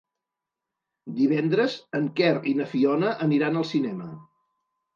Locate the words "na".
2.63-2.69